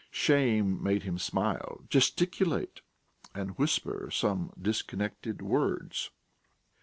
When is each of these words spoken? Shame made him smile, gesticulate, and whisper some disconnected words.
Shame 0.09 0.81
made 0.81 1.03
him 1.03 1.19
smile, 1.19 1.81
gesticulate, 1.87 2.81
and 3.35 3.55
whisper 3.59 4.09
some 4.11 4.51
disconnected 4.59 5.43
words. 5.43 6.09